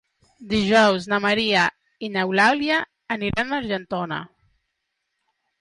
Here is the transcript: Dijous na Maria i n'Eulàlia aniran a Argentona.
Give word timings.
Dijous 0.53 1.05
na 1.11 1.19
Maria 1.25 1.67
i 2.07 2.11
n'Eulàlia 2.15 2.81
aniran 3.17 3.53
a 3.55 3.61
Argentona. 3.63 4.21